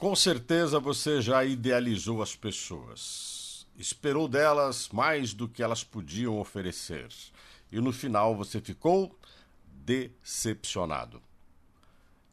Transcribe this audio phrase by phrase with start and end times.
[0.00, 3.66] Com certeza você já idealizou as pessoas.
[3.76, 7.06] Esperou delas mais do que elas podiam oferecer.
[7.70, 9.14] E no final você ficou
[9.62, 11.22] decepcionado.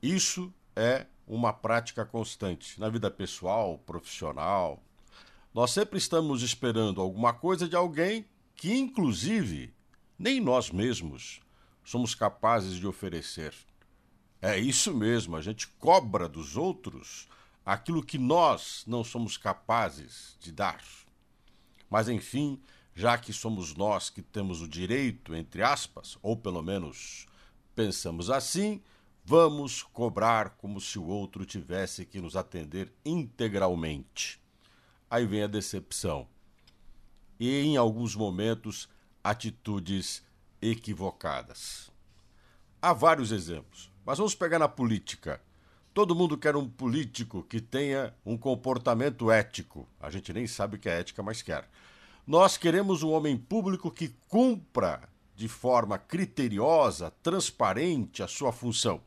[0.02, 4.82] Isso é uma prática constante na vida pessoal, profissional.
[5.54, 8.26] Nós sempre estamos esperando alguma coisa de alguém
[8.56, 9.74] que, inclusive,
[10.18, 11.42] nem nós mesmos
[11.84, 13.54] somos capazes de oferecer.
[14.42, 17.28] É isso mesmo, a gente cobra dos outros
[17.68, 20.82] aquilo que nós não somos capazes de dar.
[21.90, 22.62] Mas enfim,
[22.96, 27.28] já que somos nós que temos o direito, entre aspas, ou pelo menos
[27.76, 28.82] pensamos assim,
[29.26, 34.42] vamos cobrar como se o outro tivesse que nos atender integralmente.
[35.10, 36.26] Aí vem a decepção.
[37.38, 38.88] E em alguns momentos,
[39.22, 40.24] atitudes
[40.62, 41.92] equivocadas.
[42.82, 45.42] Há vários exemplos, mas vamos pegar na política.
[45.98, 49.90] Todo mundo quer um político que tenha um comportamento ético.
[50.00, 51.68] A gente nem sabe o que é ética, mas quer.
[52.28, 59.02] Nós queremos um homem público que cumpra de forma criteriosa, transparente a sua função.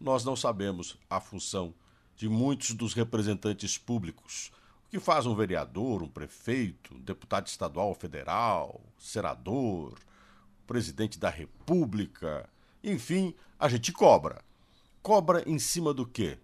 [0.00, 1.74] Nós não sabemos a função
[2.14, 4.52] de muitos dos representantes públicos.
[4.86, 9.98] O que faz um vereador, um prefeito, um deputado estadual federal, senador,
[10.68, 12.48] presidente da República,
[12.84, 14.46] enfim, a gente cobra.
[15.08, 16.36] Cobra em cima do quê?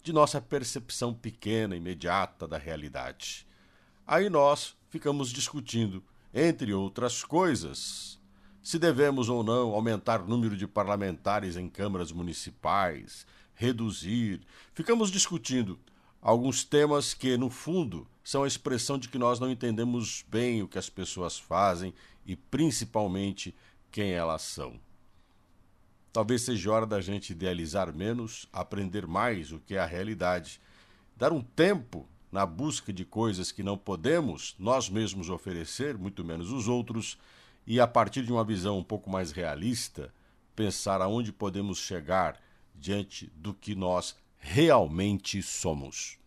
[0.00, 3.44] De nossa percepção pequena, imediata da realidade.
[4.06, 8.20] Aí nós ficamos discutindo, entre outras coisas,
[8.62, 14.42] se devemos ou não aumentar o número de parlamentares em câmaras municipais, reduzir.
[14.72, 15.76] Ficamos discutindo
[16.20, 20.68] alguns temas que, no fundo, são a expressão de que nós não entendemos bem o
[20.68, 21.92] que as pessoas fazem
[22.24, 23.52] e, principalmente,
[23.90, 24.78] quem elas são.
[26.12, 30.60] Talvez seja hora da gente idealizar menos, aprender mais o que é a realidade,
[31.16, 36.50] dar um tempo na busca de coisas que não podemos nós mesmos oferecer, muito menos
[36.50, 37.18] os outros,
[37.66, 40.12] e a partir de uma visão um pouco mais realista,
[40.54, 42.38] pensar aonde podemos chegar
[42.74, 46.18] diante do que nós realmente somos.